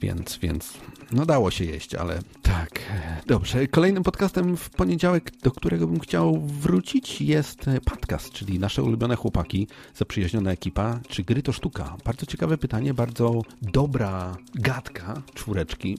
Więc, 0.00 0.38
więc 0.38 0.74
no 1.12 1.26
dało 1.26 1.50
się 1.50 1.64
jeść, 1.64 1.94
ale 1.94 2.22
tak. 2.42 2.80
Dobrze. 3.26 3.66
Kolejnym 3.66 4.02
podcastem 4.02 4.56
w 4.56 4.70
poniedziałek, 4.70 5.30
do 5.42 5.50
którego 5.50 5.86
bym 5.86 6.00
chciał 6.00 6.40
wrócić 6.40 7.20
jest 7.20 7.68
e, 7.68 7.80
podcast, 7.80 8.32
czyli 8.32 8.58
nasze 8.58 8.82
ulubione 8.82 9.16
chłopaki, 9.16 9.66
zaprzyjaźniona 9.94 10.50
ekipa, 10.50 11.00
czy 11.08 11.22
gry 11.22 11.42
to 11.42 11.52
sztuka? 11.52 11.96
Bardzo 12.04 12.26
ciekawe 12.26 12.58
pytanie, 12.58 12.94
bardzo 12.94 13.42
dobra 13.62 14.36
gadka 14.54 15.22
czwóreczki. 15.34 15.98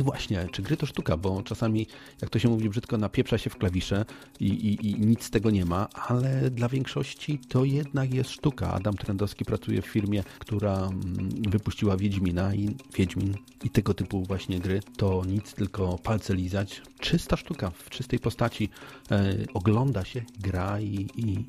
I 0.00 0.02
właśnie, 0.02 0.48
czy 0.52 0.62
gry 0.62 0.76
to 0.76 0.86
sztuka, 0.86 1.16
bo 1.16 1.42
czasami, 1.42 1.86
jak 2.20 2.30
to 2.30 2.38
się 2.38 2.48
mówi 2.48 2.68
brzydko, 2.68 2.98
napieprza 2.98 3.38
się 3.38 3.50
w 3.50 3.56
klawisze 3.56 4.04
i, 4.40 4.46
i, 4.46 4.90
i 4.90 5.00
nic 5.00 5.24
z 5.24 5.30
tego 5.30 5.50
nie 5.50 5.64
ma, 5.64 5.88
ale 5.88 6.50
dla 6.50 6.68
większości 6.68 7.38
to 7.48 7.64
jednak 7.64 8.14
jest 8.14 8.30
sztuka. 8.30 8.72
Adam 8.72 8.94
Trendowski 8.94 9.44
pracuje 9.44 9.82
w 9.82 9.86
firmie, 9.86 10.22
która 10.38 10.76
mm, 10.76 11.28
wypuściła 11.48 11.96
Wiedźmina 11.96 12.54
i 12.54 12.76
Wiedźmin 12.96 13.34
i 13.64 13.70
tego 13.70 13.94
typu 13.94 14.22
właśnie 14.22 14.60
gry 14.60 14.80
to 14.96 15.22
nic, 15.24 15.54
tylko 15.54 15.98
palce 15.98 16.34
lizać. 16.34 16.82
Czysta 17.00 17.36
sztuka 17.36 17.70
w 17.70 17.90
czystej 17.90 18.18
postaci. 18.18 18.68
E, 19.10 19.34
ogląda 19.54 20.04
się, 20.04 20.22
gra 20.38 20.80
i, 20.80 21.06
i 21.16 21.44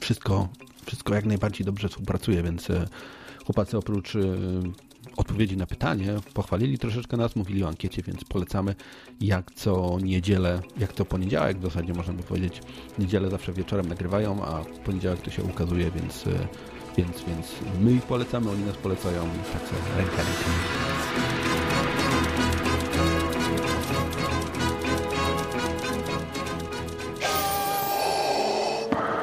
wszystko, 0.00 0.48
wszystko 0.86 1.14
jak 1.14 1.24
najbardziej 1.24 1.66
dobrze 1.66 1.88
współpracuje, 1.88 2.42
więc 2.42 2.70
e, 2.70 2.88
chłopacy 3.44 3.78
oprócz 3.78 4.16
e, 4.16 4.20
odpowiedzi 5.16 5.56
na 5.56 5.66
pytanie, 5.66 6.14
pochwalili 6.34 6.78
troszeczkę 6.78 7.16
nas, 7.16 7.36
mówili 7.36 7.64
o 7.64 7.68
ankiecie, 7.68 8.02
więc 8.02 8.24
polecamy 8.24 8.74
jak 9.20 9.50
co 9.54 9.98
niedzielę, 10.02 10.60
jak 10.78 10.92
co 10.92 11.04
poniedziałek 11.04 11.58
w 11.58 11.62
zasadzie 11.62 11.92
można 11.92 12.12
by 12.12 12.22
powiedzieć, 12.22 12.60
niedzielę 12.98 13.30
zawsze 13.30 13.52
wieczorem 13.52 13.88
nagrywają, 13.88 14.44
a 14.44 14.62
w 14.62 14.78
poniedziałek 14.78 15.20
to 15.20 15.30
się 15.30 15.42
ukazuje, 15.42 15.90
więc, 15.90 16.26
e, 16.26 16.30
więc, 16.96 17.24
więc 17.26 17.46
my 17.80 17.92
ich 17.92 18.02
polecamy, 18.02 18.50
oni 18.50 18.64
nas 18.64 18.76
polecają, 18.76 19.28
tak 19.52 19.62
sobie 19.68 19.80
ręka 19.96 20.16
ręka. 20.16 20.84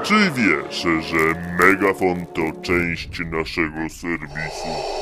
Czy 0.03 0.31
wiesz, 0.31 0.81
że 0.81 1.55
Megafon 1.59 2.25
to 2.25 2.61
część 2.61 3.19
naszego 3.19 3.89
serwisu 3.89 5.00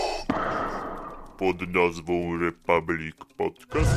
pod 1.40 1.74
nazwą 1.74 2.38
Republic 2.38 3.16
Podcast? 3.38 3.92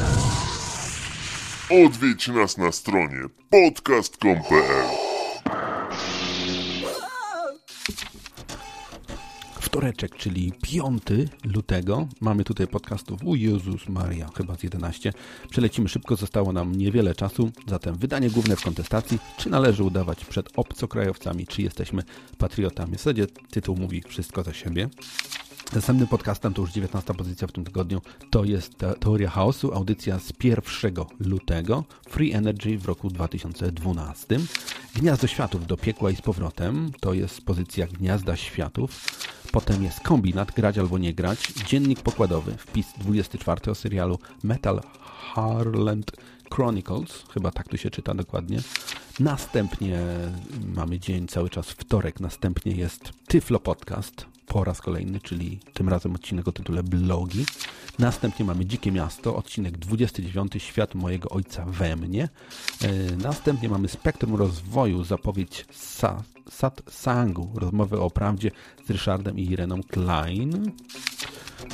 Odwiedź 1.87 2.29
nas 2.29 2.59
na 2.59 2.73
stronie 2.73 3.21
podcast.com.pl 3.51 5.03
wtoreczek, 9.73 10.17
czyli 10.17 10.53
5 10.63 11.03
lutego. 11.45 12.09
Mamy 12.21 12.45
tutaj 12.45 12.67
podcastów, 12.67 13.25
u 13.25 13.35
Jezus 13.35 13.89
Maria, 13.89 14.29
chyba 14.37 14.57
z 14.57 14.63
11. 14.63 15.13
Przelecimy 15.51 15.89
szybko, 15.89 16.17
zostało 16.17 16.53
nam 16.53 16.75
niewiele 16.75 17.15
czasu, 17.15 17.51
zatem 17.69 17.95
wydanie 17.95 18.31
główne 18.31 18.57
w 18.57 18.65
kontestacji, 18.65 19.19
czy 19.37 19.51
należy 19.51 19.85
udawać 19.85 20.25
przed 20.25 20.59
obcokrajowcami, 20.59 21.47
czy 21.47 21.63
jesteśmy 21.63 22.03
patriotami. 22.39 22.93
W 22.93 22.99
zasadzie 22.99 23.27
tytuł 23.27 23.77
mówi 23.77 24.03
wszystko 24.09 24.43
za 24.43 24.53
siebie. 24.53 24.89
Następnym 25.75 26.09
podcastem, 26.09 26.55
to 26.55 26.62
już 26.62 26.73
19 26.73 27.14
pozycja 27.14 27.47
w 27.49 27.52
tym 27.52 27.64
tygodniu, 27.64 28.00
to 28.31 28.45
jest 28.45 28.79
te- 28.79 28.95
Teoria 28.95 29.31
Chaosu, 29.31 29.75
audycja 29.75 30.19
z 30.19 30.33
1 30.45 30.95
lutego, 31.21 31.85
Free 32.09 32.33
Energy 32.33 32.79
w 32.79 32.87
roku 32.87 33.11
2012. 33.11 34.38
Gniazdo 34.95 35.26
Światów 35.26 35.67
do 35.67 35.76
piekła 35.76 36.11
i 36.11 36.17
z 36.17 36.23
powrotem, 36.23 36.91
to 37.00 37.14
jest 37.14 37.45
pozycja 37.45 37.87
Gniazda 37.87 38.37
Światów. 38.37 39.05
Potem 39.52 39.83
jest 39.83 40.00
Kombinat, 40.00 40.52
grać 40.55 40.79
albo 40.79 40.99
nie 40.99 41.14
grać, 41.14 41.52
Dziennik 41.67 42.00
Pokładowy, 42.00 42.55
wpis 42.59 42.87
24 42.99 43.71
o 43.71 43.75
serialu 43.75 44.19
Metal 44.43 44.81
Harland 45.35 46.12
Chronicles, 46.55 47.25
chyba 47.35 47.50
tak 47.50 47.69
to 47.69 47.76
się 47.76 47.91
czyta 47.91 48.14
dokładnie. 48.14 48.59
Następnie 49.21 49.99
mamy 50.75 50.99
dzień 50.99 51.29
cały 51.29 51.50
czas 51.50 51.71
wtorek, 51.71 52.21
następnie 52.21 52.73
jest 52.73 53.12
Tyflo 53.26 53.61
Podcast 53.61 54.32
po 54.47 54.65
raz 54.65 54.81
kolejny, 54.81 55.21
czyli 55.21 55.61
tym 55.75 55.89
razem 55.89 56.15
odcinek 56.15 56.49
o 56.49 56.53
tytule 56.53 56.83
Blogi. 56.83 57.47
Następnie 57.99 58.45
mamy 58.45 58.67
Dzikie 58.67 58.93
Miasto, 58.93 59.37
odcinek 59.37 59.79
29, 59.79 60.53
Świat 60.59 60.95
mojego 60.95 61.29
ojca 61.29 61.65
we 61.65 61.97
mnie. 61.97 62.29
E, 62.83 63.17
Następnie 63.17 63.69
mamy 63.69 63.89
Spektrum 63.89 64.35
Rozwoju, 64.35 65.05
zapowiedź 65.05 65.67
Sa 65.73 66.23
Sangu, 66.91 67.53
rozmowę 67.55 68.01
o 68.01 68.11
prawdzie 68.11 68.51
z 68.87 68.91
Ryszardem 68.91 69.39
i 69.39 69.51
Ireną 69.51 69.81
Klein. 69.83 70.73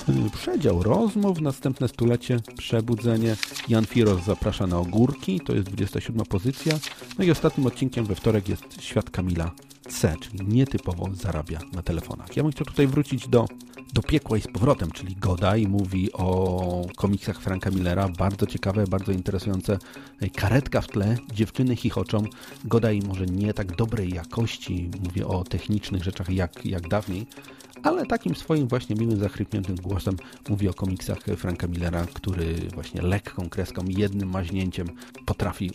Y, 0.08 0.30
Przedział 0.30 0.82
rozmów, 0.82 1.40
następne 1.40 1.88
stulecie, 1.88 2.40
przebudzenie. 2.58 3.36
Jan 3.68 3.86
Firos 3.86 4.24
zaprasza 4.24 4.66
na 4.66 4.78
ogórki, 4.78 5.40
to 5.40 5.54
jest 5.54 5.68
27 5.68 6.26
pozycja. 6.26 6.78
No 7.18 7.24
i 7.24 7.30
ostatnim 7.30 7.66
odcinkiem 7.66 8.04
we 8.04 8.14
wtorek 8.14 8.48
jest 8.48 8.82
Świat 8.82 9.10
Kamila 9.10 9.50
C, 9.88 10.16
czyli 10.20 10.46
nietypowo 10.46 11.08
zarabia 11.14 11.60
na 11.72 11.82
telefonach. 11.82 12.36
Ja 12.36 12.42
bym 12.42 12.52
chciał 12.52 12.66
tutaj 12.66 12.86
wrócić 12.86 13.28
do, 13.28 13.48
do 13.92 14.02
piekła 14.02 14.38
i 14.38 14.40
z 14.40 14.46
powrotem, 14.46 14.90
czyli 14.90 15.16
Godaj 15.16 15.66
mówi 15.66 16.12
o 16.12 16.86
komiksach 16.96 17.40
Franka 17.40 17.70
Millera, 17.70 18.08
bardzo 18.08 18.46
ciekawe, 18.46 18.84
bardzo 18.86 19.12
interesujące. 19.12 19.78
Karetka 20.36 20.80
w 20.80 20.86
tle, 20.86 21.16
dziewczyny 21.32 21.76
chichoczą. 21.76 22.24
Godaj 22.64 23.00
może 23.06 23.26
nie 23.26 23.54
tak 23.54 23.76
dobrej 23.76 24.10
jakości, 24.14 24.90
mówię 25.04 25.26
o 25.26 25.44
technicznych 25.44 26.04
rzeczach 26.04 26.30
jak, 26.30 26.66
jak 26.66 26.88
dawniej, 26.88 27.26
ale 27.82 28.06
takim 28.06 28.34
swoim 28.34 28.68
właśnie 28.68 28.96
miłym, 28.96 29.20
zachrypniętym 29.20 29.76
głosem 29.76 30.16
mówi 30.48 30.68
o 30.68 30.74
komiksach 30.74 31.18
Franka 31.36 31.66
Millera, 31.66 32.06
który 32.14 32.54
właśnie 32.74 33.02
lekką 33.02 33.48
kreską, 33.48 33.84
jednym 33.88 34.30
maźnięciem 34.30 34.88
potrafi 35.26 35.70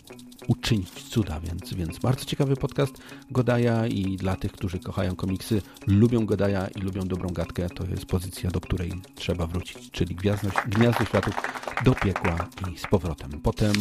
uczynić 0.48 0.90
cuda, 0.90 1.40
więc, 1.40 1.74
więc 1.74 1.98
bardzo 1.98 2.24
ciekawy 2.24 2.56
podcast 2.56 2.98
Godaja 3.30 3.86
i 3.86 4.16
dla 4.16 4.36
tych, 4.36 4.52
którzy 4.52 4.78
kochają 4.78 5.16
komiksy, 5.16 5.62
lubią 5.86 6.26
Godaja 6.26 6.68
i 6.68 6.80
lubią 6.80 7.02
dobrą 7.02 7.28
gadkę, 7.28 7.68
to 7.68 7.86
jest 7.86 8.03
pozycja, 8.04 8.50
do 8.50 8.60
której 8.60 8.92
trzeba 9.14 9.46
wrócić, 9.46 9.90
czyli 9.90 10.14
Gwiazdo, 10.14 10.48
Gniazdo 10.66 11.04
Światów 11.04 11.34
do 11.84 11.94
piekła 11.94 12.48
i 12.72 12.78
z 12.78 12.86
powrotem. 12.86 13.30
Potem 13.42 13.72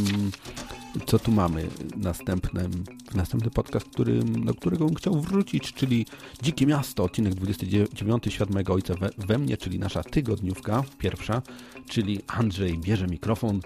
co 1.05 1.19
tu 1.19 1.31
mamy? 1.31 1.67
Następnym, 1.97 2.83
następny 3.15 3.51
podcast, 3.51 3.85
który, 3.89 4.19
do 4.23 4.53
którego 4.53 4.85
bym 4.85 4.95
chciał 4.95 5.21
wrócić, 5.21 5.73
czyli 5.73 6.05
Dzikie 6.41 6.65
Miasto, 6.65 7.03
odcinek 7.03 7.35
29, 7.35 8.23
Świat 8.29 8.49
mojego 8.49 8.73
ojca 8.73 8.93
we, 8.93 9.09
we 9.17 9.37
mnie, 9.37 9.57
czyli 9.57 9.79
nasza 9.79 10.03
tygodniówka 10.03 10.83
pierwsza, 10.97 11.41
czyli 11.89 12.21
Andrzej 12.27 12.77
bierze 12.77 13.07
mikrofon, 13.07 13.61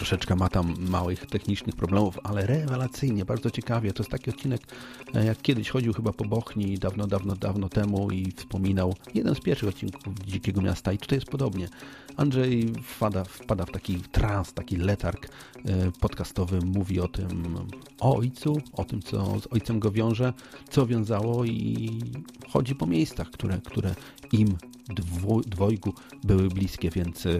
troszeczkę 0.00 0.36
ma 0.36 0.48
tam 0.48 0.74
małych 0.88 1.26
technicznych 1.26 1.76
problemów, 1.76 2.18
ale 2.24 2.46
rewelacyjnie, 2.46 3.24
bardzo 3.24 3.50
ciekawie. 3.50 3.92
To 3.92 4.02
jest 4.02 4.10
taki 4.10 4.30
odcinek, 4.30 4.60
e, 5.14 5.24
jak 5.24 5.42
kiedyś 5.42 5.70
chodził 5.70 5.92
chyba 5.92 6.12
po 6.12 6.24
Bochni 6.24 6.78
dawno, 6.78 7.06
dawno, 7.06 7.36
dawno 7.36 7.68
temu 7.68 8.10
i 8.10 8.32
wspominał 8.36 8.94
jeden 9.14 9.34
z 9.34 9.40
pierwszych 9.40 9.68
odcinków 9.68 10.14
Dzikiego 10.26 10.62
Miasta 10.62 10.92
i 10.92 10.98
tutaj 10.98 11.16
jest 11.16 11.30
podobnie. 11.30 11.68
Andrzej 12.16 12.72
wpada, 12.84 13.24
wpada 13.24 13.66
w 13.66 13.70
taki 13.70 14.00
trans, 14.00 14.52
taki 14.52 14.76
letarg 14.76 15.26
e, 15.26 15.30
podcastowy, 16.00 16.58
mówi 16.64 17.00
o 17.00 17.08
tym, 17.08 17.56
o 18.00 18.16
ojcu, 18.16 18.56
o 18.72 18.84
tym, 18.84 19.02
co 19.02 19.40
z 19.40 19.46
ojcem 19.50 19.80
go 19.80 19.90
wiąże, 19.90 20.32
co 20.70 20.86
wiązało 20.86 21.44
i 21.44 21.90
chodzi 22.48 22.74
po 22.74 22.86
miejscach, 22.86 23.30
które, 23.30 23.60
które 23.64 23.94
im 24.32 24.56
dwo, 24.94 25.40
dwojgu 25.40 25.94
były 26.24 26.48
bliskie, 26.48 26.90
więc 26.90 27.26
e, 27.26 27.38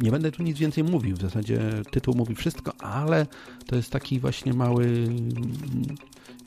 nie 0.00 0.10
będę 0.10 0.32
tu 0.32 0.42
nic 0.42 0.58
więcej 0.58 0.84
mówił. 0.84 1.16
W 1.16 1.20
zasadzie 1.20 1.60
tytuł 1.90 2.14
mówi 2.14 2.34
wszystko, 2.34 2.72
ale 2.80 3.26
to 3.66 3.76
jest 3.76 3.90
taki 3.90 4.20
właśnie 4.20 4.54
mały, 4.54 4.84
mm, 4.84 5.96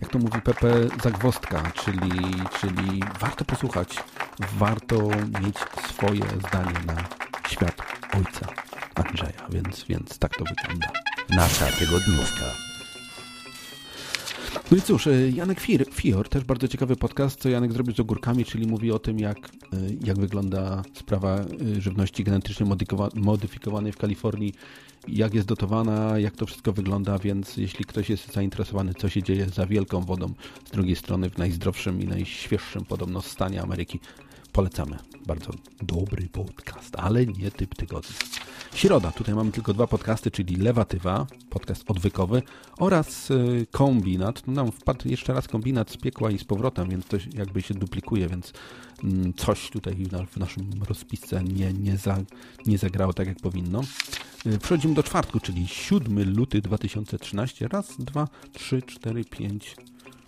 jak 0.02 0.12
to 0.12 0.20
mówi 0.20 0.42
Pepe, 0.42 0.88
zagwostka, 1.04 1.72
czyli, 1.72 2.22
czyli 2.62 3.04
warto 3.20 3.46
posłuchać, 3.46 4.04
warto 4.58 5.10
mieć 5.42 5.58
swoje 5.90 6.24
zdanie 6.48 6.80
na 6.88 7.08
świat 7.50 7.82
ojca 8.18 8.48
Andrzeja, 8.96 9.48
więc, 9.50 9.84
więc 9.84 10.20
tak 10.20 10.38
to 10.38 10.44
wygląda. 10.46 10.88
Nasza 11.30 11.66
tygodniówka. 11.66 12.73
No 14.74 14.80
i 14.80 14.82
cóż, 14.82 15.08
e, 15.08 15.30
Janek 15.30 15.60
Fior, 15.60 15.86
Fior, 15.92 16.30
też 16.30 16.44
bardzo 16.44 16.68
ciekawy 16.68 16.96
podcast, 16.96 17.40
co 17.40 17.50
Janek 17.50 17.74
zrobił 17.74 17.96
z 17.96 18.00
ogórkami, 18.00 18.46
czyli 18.46 18.68
mówi 18.68 18.92
o 18.92 19.00
tym, 19.00 19.20
jak, 19.20 19.38
e, 19.38 19.50
jak 20.06 20.20
wygląda 20.20 20.84
sprawa 20.94 21.40
e, 21.40 21.82
żywności 21.82 22.24
genetycznie 22.24 22.66
modyfikowa- 22.66 23.16
modyfikowanej 23.16 23.92
w 23.92 23.98
Kalifornii, 23.98 24.54
jak 25.08 25.34
jest 25.34 25.48
dotowana, 25.48 26.20
jak 26.20 26.36
to 26.36 26.46
wszystko 26.46 26.74
wygląda, 26.74 27.20
więc 27.20 27.58
jeśli 27.58 27.86
ktoś 27.86 28.10
jest 28.10 28.34
zainteresowany, 28.34 28.94
co 28.94 29.10
się 29.10 29.24
dzieje 29.24 29.50
za 29.50 29.66
wielką 29.66 30.02
wodą, 30.02 30.34
z 30.66 30.72
drugiej 30.72 30.96
strony 30.96 31.30
w 31.30 31.38
najzdrowszym 31.38 32.02
i 32.02 32.08
najświeższym 32.08 32.86
podobno 32.86 33.22
stanie 33.22 33.62
Ameryki, 33.62 34.00
polecamy. 34.54 34.98
Bardzo 35.28 35.52
dobry 35.82 36.30
podcast, 36.30 36.96
ale 36.96 37.26
nie 37.26 37.52
typ 37.52 37.76
tygodnia. 37.76 38.16
Środa, 38.76 39.12
tutaj 39.12 39.36
mamy 39.36 39.52
tylko 39.52 39.74
dwa 39.74 39.88
podcasty, 39.88 40.32
czyli 40.32 40.56
Lewatywa, 40.56 41.28
podcast 41.50 41.84
odwykowy 41.88 42.42
oraz 42.78 43.32
y, 43.32 43.68
Kombinat. 43.72 44.48
Nam 44.48 44.72
wpadł 44.72 45.10
jeszcze 45.10 45.34
raz 45.34 45.48
Kombinat 45.48 45.92
z 45.92 45.98
piekła 45.98 46.32
i 46.32 46.40
z 46.40 46.44
powrotem, 46.44 46.90
więc 46.90 47.06
to 47.06 47.18
jakby 47.34 47.62
się 47.62 47.74
duplikuje, 47.74 48.28
więc 48.28 48.54
mm, 49.04 49.34
coś 49.34 49.70
tutaj 49.70 49.96
w 50.32 50.38
naszym 50.38 50.70
rozpisce 50.90 51.44
nie, 51.44 51.74
nie, 51.74 51.98
za, 51.98 52.18
nie 52.66 52.78
zagrało 52.78 53.14
tak 53.14 53.28
jak 53.28 53.38
powinno. 53.38 53.82
Y, 54.46 54.60
Przechodzimy 54.60 54.94
do 54.94 55.04
czwartku, 55.04 55.40
czyli 55.40 55.68
7 55.68 56.36
luty 56.36 56.62
2013. 56.62 57.68
Raz, 57.68 57.96
dwa, 58.00 58.28
trzy, 58.54 58.82
cztery, 58.82 59.26
pięć, 59.26 59.76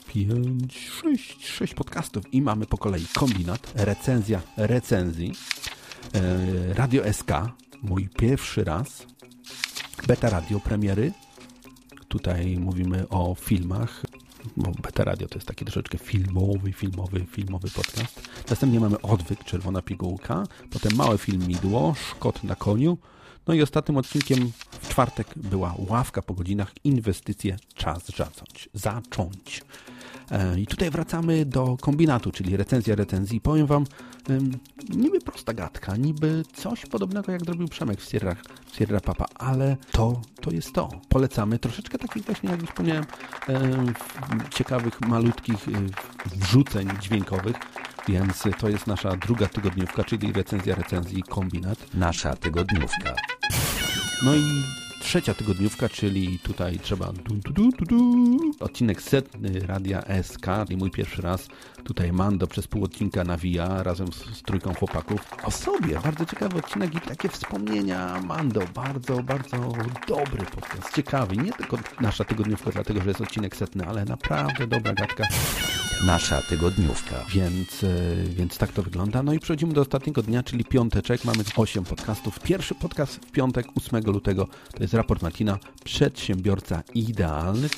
pięć, 0.08 0.90
sześć, 0.90 1.48
sześć 1.48 1.74
podcastów 1.74 2.34
i 2.34 2.42
mamy 2.42 2.66
po 2.66 2.78
kolei 2.78 3.06
kombinat, 3.14 3.72
recenzja 3.76 4.42
recenzji, 4.58 5.34
e, 6.14 6.74
Radio 6.74 7.14
SK, 7.14 7.32
mój 7.82 8.10
pierwszy 8.10 8.64
raz, 8.64 9.06
Beta 10.08 10.30
Radio 10.30 10.60
premiery, 10.60 11.12
tutaj 12.08 12.58
mówimy 12.58 13.10
o 13.10 13.36
filmach, 13.36 14.06
bo 14.58 14.72
Beta 14.72 15.04
Radio 15.04 15.28
to 15.28 15.36
jest 15.36 15.48
taki 15.48 15.66
troszeczkę 15.66 15.98
filmowy, 15.98 16.74
filmowy, 16.74 17.26
filmowy 17.32 17.70
podcast. 17.70 18.30
Następnie 18.50 18.80
mamy 18.80 19.02
Odwyk, 19.02 19.44
Czerwona 19.44 19.82
Pigułka, 19.82 20.44
potem 20.72 20.96
Małe 20.96 21.18
Filmidło, 21.18 21.96
Szkot 22.10 22.44
na 22.44 22.56
koniu, 22.56 22.98
no 23.48 23.54
i 23.54 23.62
ostatnim 23.62 23.98
odcinkiem 23.98 24.52
w 24.82 24.90
czwartek 24.90 25.28
była 25.36 25.76
ławka 25.78 26.22
po 26.22 26.34
godzinach, 26.34 26.72
inwestycje, 26.84 27.58
czas 27.74 28.06
zacząć. 28.06 28.70
zacząć. 28.74 29.64
E, 30.32 30.60
I 30.60 30.68
tutaj 30.68 30.90
wracamy 30.90 31.46
do 31.46 31.78
kombinatu, 31.82 32.32
czyli 32.32 32.58
recenzja 32.58 32.96
recenzji. 32.96 33.42
Powiem 33.42 33.68
Wam, 33.68 33.86
niby 34.90 35.20
prosta 35.20 35.54
gadka, 35.54 35.98
niby 35.98 36.44
coś 36.54 36.86
podobnego 36.86 37.32
jak 37.32 37.46
zrobił 37.46 37.68
Przemek 37.68 38.02
w 38.02 38.10
Sierra, 38.10 38.36
w 38.72 38.76
Sierra 38.76 39.00
Papa, 39.00 39.26
ale 39.36 39.78
to, 39.92 40.22
to 40.42 40.52
jest 40.52 40.74
to. 40.74 40.90
Polecamy 41.10 41.60
troszeczkę 41.60 41.98
takich 41.98 42.24
właśnie, 42.24 42.50
jak 42.50 42.62
już 42.62 42.70
wspomniałem, 42.70 43.06
ciekawych, 44.50 45.02
malutkich 45.02 45.68
y, 45.68 45.72
wrzuceń 46.36 46.90
dźwiękowych, 47.02 47.56
więc 48.08 48.44
to 48.60 48.70
jest 48.70 48.88
nasza 48.88 49.16
druga 49.16 49.48
tygodniówka, 49.48 50.04
czyli 50.04 50.34
recenzja 50.34 50.76
recenzji 50.76 51.24
kombinat. 51.24 51.94
Nasza 51.94 52.36
tygodniówka. 52.36 53.16
No 54.24 54.36
i 54.36 54.64
trzecia 55.00 55.34
tygodniówka, 55.34 55.90
czyli 55.90 56.40
tutaj 56.40 56.80
trzeba 56.80 57.12
odcinek 58.60 59.02
setny 59.02 59.60
Radia 59.60 60.04
SK, 60.24 60.46
i 60.70 60.78
mój 60.78 60.92
pierwszy 60.92 61.22
raz. 61.22 61.48
Tutaj 61.84 62.12
Mando 62.12 62.48
przez 62.48 62.68
pół 62.68 62.84
odcinka 62.84 63.24
nawija 63.24 63.84
razem 63.84 64.14
z, 64.14 64.38
z 64.38 64.42
trójką 64.42 64.74
chłopaków. 64.74 65.22
O 65.44 65.52
sobie, 65.52 66.00
bardzo 66.00 66.26
ciekawy 66.26 66.58
odcinek 66.58 66.96
i 66.96 67.02
takie 67.02 67.30
wspomnienia 67.30 68.22
Mando. 68.22 68.62
Bardzo, 68.76 69.24
bardzo 69.24 69.58
dobry 70.08 70.46
podcast, 70.46 70.96
ciekawy. 70.96 71.38
Nie 71.38 71.54
tylko 71.54 71.78
nasza 72.02 72.24
tygodniówka, 72.24 72.72
dlatego 72.72 73.02
że 73.02 73.08
jest 73.08 73.22
odcinek 73.22 73.56
setny, 73.56 73.88
ale 73.88 74.06
naprawdę 74.06 74.68
dobra 74.68 74.94
gadka. 74.94 75.24
Nasza 76.04 76.42
tygodniówka. 76.42 77.26
Więc, 77.30 77.84
e, 77.84 77.88
więc 78.30 78.58
tak 78.58 78.72
to 78.72 78.84
wygląda. 78.84 79.24
No 79.24 79.34
i 79.34 79.40
przechodzimy 79.40 79.74
do 79.74 79.82
ostatniego 79.82 80.22
dnia, 80.22 80.44
czyli 80.44 80.66
piąteczek. 80.66 81.26
Mamy 81.26 81.44
8 81.58 81.84
podcastów. 81.84 82.40
Pierwszy 82.40 82.76
podcast 82.76 83.16
w 83.16 83.32
piątek, 83.32 83.68
8 83.76 84.12
lutego, 84.12 84.48
to 84.74 84.84
jest 84.84 84.94
raport 84.94 85.22
Martina, 85.22 85.60
przedsiębiorca 85.84 86.84
idealny. 86.94 87.70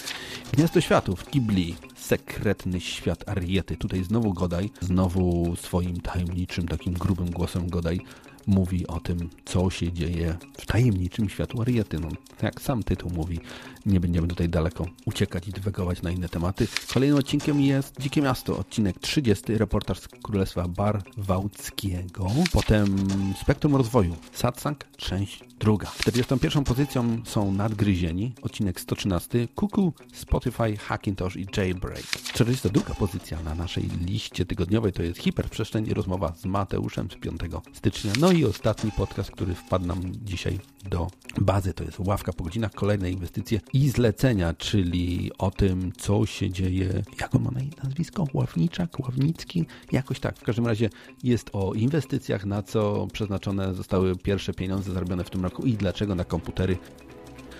Gniazdo 0.53 0.81
Światów, 0.81 1.25
Ghibli, 1.31 1.75
sekretny 1.95 2.81
świat 2.81 3.29
Ariety. 3.29 3.77
Tutaj 3.77 4.03
znowu 4.03 4.33
Godaj, 4.33 4.69
znowu 4.81 5.55
swoim 5.55 6.01
tajemniczym, 6.01 6.67
takim 6.67 6.93
grubym 6.93 7.31
głosem 7.31 7.69
Godaj 7.69 7.99
mówi 8.47 8.87
o 8.87 8.99
tym, 8.99 9.29
co 9.45 9.69
się 9.69 9.93
dzieje 9.93 10.37
w 10.57 10.65
tajemniczym 10.65 11.29
światu 11.29 11.61
Ariety. 11.61 11.99
No, 11.99 12.09
jak 12.41 12.61
sam 12.61 12.83
tytuł 12.83 13.11
mówi, 13.11 13.39
nie 13.85 13.99
będziemy 13.99 14.27
tutaj 14.27 14.49
daleko 14.49 14.85
uciekać 15.05 15.47
i 15.47 15.51
dywagować 15.51 16.01
na 16.01 16.11
inne 16.11 16.29
tematy. 16.29 16.67
Kolejnym 16.93 17.19
odcinkiem 17.19 17.61
jest 17.61 17.95
Dzikie 17.99 18.21
Miasto, 18.21 18.57
odcinek 18.57 18.99
30, 18.99 19.57
reportaż 19.57 19.99
z 19.99 20.07
Królestwa 20.07 20.67
Barwałckiego. 20.67 22.27
Potem 22.51 23.07
Spektrum 23.41 23.75
Rozwoju, 23.75 24.15
Satsang, 24.33 24.85
część 24.97 25.43
druga. 25.59 25.91
41 25.99 26.63
pozycją 26.63 27.21
są 27.25 27.51
Nadgryzieni, 27.51 28.33
odcinek 28.41 28.79
113, 28.79 29.47
Kuku, 29.55 29.93
Spotify, 30.13 30.77
Hackintosh 30.77 31.35
i 31.35 31.47
Jailbreak. 31.57 32.05
42 32.33 32.81
pozycja 32.95 33.41
na 33.41 33.55
naszej 33.55 33.83
liście 33.83 34.45
tygodniowej 34.45 34.93
to 34.93 35.03
jest 35.03 35.19
Hiperprzestrzeń 35.19 35.87
i 35.87 35.93
rozmowa 35.93 36.33
z 36.35 36.45
Mateuszem 36.45 37.11
z 37.11 37.15
5 37.15 37.41
stycznia. 37.73 38.11
No 38.19 38.31
i 38.31 38.36
ostatni 38.45 38.91
podcast, 38.91 39.31
który 39.31 39.55
wpadł 39.55 39.85
nam 39.85 40.01
dzisiaj 40.25 40.59
do 40.89 41.07
bazy, 41.41 41.73
to 41.73 41.83
jest 41.83 41.99
Ławka 41.99 42.33
po 42.33 42.43
godzinach, 42.43 42.71
kolejne 42.71 43.11
inwestycje 43.11 43.59
i 43.73 43.89
zlecenia, 43.89 44.53
czyli 44.53 45.31
o 45.37 45.51
tym, 45.51 45.91
co 45.97 46.25
się 46.25 46.49
dzieje, 46.49 47.03
jak 47.21 47.35
on 47.35 47.43
ma 47.43 47.51
na 47.51 47.61
nazwisko? 47.83 48.27
Ławniczak, 48.33 48.99
Ławnicki? 48.99 49.65
Jakoś 49.91 50.19
tak. 50.19 50.39
W 50.39 50.43
każdym 50.43 50.67
razie 50.67 50.89
jest 51.23 51.49
o 51.53 51.73
inwestycjach, 51.73 52.45
na 52.45 52.63
co 52.63 53.07
przeznaczone 53.13 53.73
zostały 53.73 54.15
pierwsze 54.15 54.53
pieniądze 54.53 54.93
zarobione 54.93 55.23
w 55.23 55.29
tym 55.29 55.43
roku 55.43 55.63
i 55.63 55.73
dlaczego 55.73 56.15
na 56.15 56.23
komputery 56.23 56.77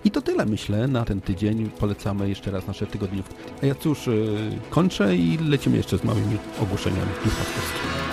i 0.06 0.12
to 0.12 0.22
tyle, 0.22 0.46
myślę, 0.46 0.88
na 0.88 1.06
ten 1.06 1.22
tydzień. 1.22 1.70
Polecamy 1.70 2.30
jeszcze 2.30 2.52
raz 2.52 2.68
nasze 2.68 2.88
tygodniówki. 2.88 3.36
A 3.64 3.66
ja 3.66 3.76
cóż, 3.76 4.08
yy, 4.08 4.60
kończę 4.70 5.16
i 5.16 5.38
lecimy 5.38 5.78
jeszcze 5.78 5.98
z 5.98 6.04
małymi 6.04 6.38
ogłoszeniami 6.62 7.12
duchowskimi. 7.24 8.07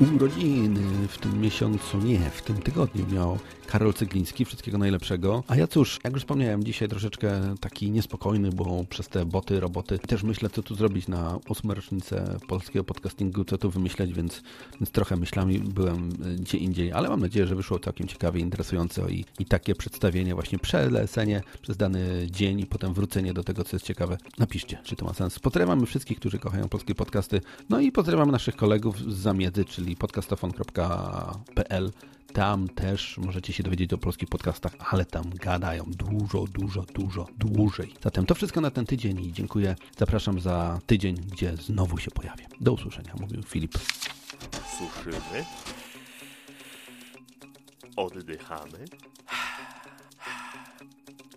Urodziny 0.00 1.08
w 1.08 1.18
tym 1.18 1.40
miesiącu, 1.40 1.98
nie, 1.98 2.30
w 2.30 2.42
tym 2.42 2.56
tygodniu 2.56 3.06
miał 3.12 3.38
Karol 3.66 3.94
Cygliński. 3.94 4.44
Wszystkiego 4.44 4.78
najlepszego. 4.78 5.44
A 5.48 5.56
ja 5.56 5.66
cóż, 5.66 5.98
jak 6.04 6.12
już 6.12 6.22
wspomniałem, 6.22 6.64
dzisiaj 6.64 6.88
troszeczkę 6.88 7.54
taki 7.60 7.90
niespokojny, 7.90 8.50
bo 8.50 8.84
przez 8.88 9.08
te 9.08 9.24
boty, 9.24 9.60
roboty 9.60 9.98
też 9.98 10.22
myślę, 10.22 10.50
co 10.50 10.62
tu 10.62 10.74
zrobić 10.74 11.08
na 11.08 11.38
ósmą 11.48 11.74
rocznicę 11.74 12.38
polskiego 12.48 12.84
podcastingu, 12.84 13.44
co 13.44 13.58
tu 13.58 13.70
wymyśleć, 13.70 14.12
więc, 14.12 14.42
więc 14.80 14.90
trochę 14.90 15.16
myślami 15.16 15.58
byłem 15.58 16.08
y, 16.08 16.36
gdzie 16.36 16.58
indziej, 16.58 16.92
ale 16.92 17.08
mam 17.08 17.20
nadzieję, 17.20 17.46
że 17.46 17.56
wyszło 17.56 17.78
całkiem 17.78 18.08
ciekawie, 18.08 18.40
interesująco 18.40 19.08
i, 19.08 19.24
i 19.38 19.44
takie 19.44 19.74
przedstawienie, 19.74 20.34
właśnie 20.34 20.58
przelecenie 20.58 21.42
przez 21.62 21.76
dany 21.76 22.26
dzień 22.30 22.60
i 22.60 22.66
potem 22.66 22.94
wrócenie 22.94 23.32
do 23.32 23.44
tego, 23.44 23.64
co 23.64 23.76
jest 23.76 23.86
ciekawe. 23.86 24.18
Napiszcie, 24.38 24.78
czy 24.84 24.96
to 24.96 25.04
ma 25.04 25.14
sens. 25.14 25.38
Pozdrawiamy 25.38 25.86
wszystkich, 25.86 26.18
którzy 26.18 26.38
kochają 26.38 26.68
polskie 26.68 26.94
podcasty, 26.94 27.40
no 27.68 27.80
i 27.80 27.92
pozdrawiam 27.92 28.30
naszych 28.30 28.56
kolegów 28.56 28.98
z 28.98 29.16
zamiedzy, 29.16 29.64
czyli 29.64 29.89
podcastofon.pl. 29.96 31.92
Tam 32.32 32.68
też 32.68 33.18
możecie 33.18 33.52
się 33.52 33.62
dowiedzieć 33.62 33.92
o 33.92 33.98
polskich 33.98 34.28
podcastach, 34.28 34.72
ale 34.90 35.04
tam 35.04 35.30
gadają 35.30 35.84
dużo, 35.84 36.44
dużo, 36.44 36.82
dużo 36.82 37.26
dłużej. 37.38 37.94
Zatem 38.02 38.26
to 38.26 38.34
wszystko 38.34 38.60
na 38.60 38.70
ten 38.70 38.86
tydzień 38.86 39.20
i 39.20 39.32
dziękuję. 39.32 39.76
Zapraszam 39.98 40.40
za 40.40 40.80
tydzień, 40.86 41.14
gdzie 41.14 41.56
znowu 41.56 41.98
się 41.98 42.10
pojawię. 42.10 42.46
Do 42.60 42.72
usłyszenia, 42.72 43.14
mówił 43.20 43.42
Filip. 43.42 43.78
Suszymy. 44.78 45.44
Oddychamy. 47.96 48.84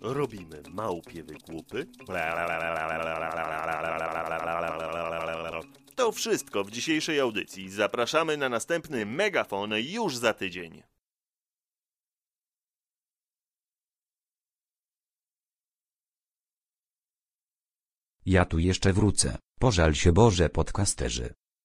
robimy 0.00 0.62
małpie 0.70 1.22
wygłupy. 1.22 1.86
To 6.04 6.12
wszystko 6.12 6.64
w 6.64 6.70
dzisiejszej 6.70 7.20
audycji. 7.20 7.70
Zapraszamy 7.70 8.36
na 8.36 8.48
następny 8.48 9.06
megafon 9.06 9.70
już 9.78 10.16
za 10.16 10.34
tydzień. 10.34 10.82
Ja 18.26 18.44
tu 18.44 18.58
jeszcze 18.58 18.92
wrócę. 18.92 19.38
Pożal 19.60 19.94
się 19.94 20.12
Boże 20.12 20.48
podcasterzy. 20.48 21.34